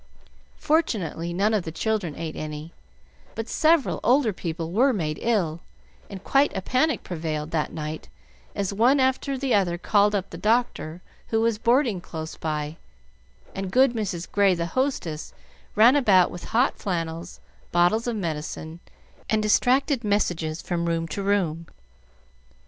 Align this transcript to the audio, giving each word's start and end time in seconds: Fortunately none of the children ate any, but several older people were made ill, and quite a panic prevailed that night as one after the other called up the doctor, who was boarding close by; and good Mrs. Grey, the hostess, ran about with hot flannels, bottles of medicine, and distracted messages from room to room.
Fortunately 0.57 1.31
none 1.31 1.53
of 1.53 1.61
the 1.61 1.71
children 1.71 2.15
ate 2.15 2.35
any, 2.35 2.73
but 3.35 3.47
several 3.47 3.99
older 4.03 4.33
people 4.33 4.71
were 4.71 4.91
made 4.93 5.19
ill, 5.21 5.59
and 6.09 6.23
quite 6.23 6.51
a 6.57 6.61
panic 6.63 7.03
prevailed 7.03 7.51
that 7.51 7.71
night 7.71 8.09
as 8.55 8.73
one 8.73 8.99
after 8.99 9.37
the 9.37 9.53
other 9.53 9.77
called 9.77 10.15
up 10.15 10.31
the 10.31 10.39
doctor, 10.39 11.03
who 11.27 11.39
was 11.39 11.59
boarding 11.59 12.01
close 12.01 12.35
by; 12.35 12.77
and 13.53 13.69
good 13.69 13.93
Mrs. 13.93 14.25
Grey, 14.31 14.55
the 14.55 14.65
hostess, 14.65 15.35
ran 15.75 15.95
about 15.95 16.31
with 16.31 16.45
hot 16.45 16.79
flannels, 16.79 17.39
bottles 17.71 18.07
of 18.07 18.15
medicine, 18.15 18.79
and 19.29 19.43
distracted 19.43 20.03
messages 20.03 20.63
from 20.63 20.85
room 20.87 21.07
to 21.09 21.21
room. 21.21 21.67